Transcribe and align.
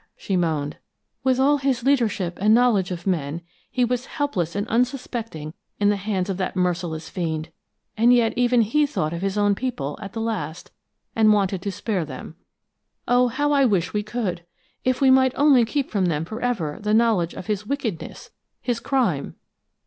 she 0.17 0.35
moaned. 0.35 0.77
"With 1.23 1.39
all 1.39 1.57
his 1.59 1.83
leadership 1.83 2.39
and 2.41 2.55
knowledge 2.55 2.89
of 2.89 3.05
men, 3.05 3.41
he 3.69 3.85
was 3.85 4.07
helpless 4.07 4.55
and 4.55 4.67
unsuspecting 4.67 5.53
in 5.79 5.89
the 5.89 5.95
hands 5.95 6.27
of 6.27 6.37
that 6.37 6.55
merciless 6.55 7.07
fiend! 7.07 7.51
And 7.95 8.11
yet 8.11 8.33
even 8.35 8.63
he 8.63 8.87
thought 8.87 9.13
of 9.13 9.21
his 9.21 9.37
own 9.37 9.53
people 9.53 9.99
at 10.01 10.13
the 10.13 10.19
last, 10.19 10.71
and 11.15 11.31
wanted 11.33 11.61
to 11.61 11.71
spare 11.71 12.03
them. 12.03 12.35
Oh, 13.07 13.27
how 13.27 13.51
I 13.51 13.63
wish 13.65 13.93
we 13.93 14.01
could! 14.01 14.43
If 14.83 15.01
we 15.01 15.11
might 15.11 15.33
only 15.35 15.65
keep 15.65 15.91
from 15.91 16.05
them 16.07 16.25
forever 16.25 16.79
the 16.81 16.95
knowledge 16.95 17.35
of 17.35 17.45
his 17.45 17.67
wickedness, 17.67 18.31
his 18.59 18.79
crime!" 18.79 19.35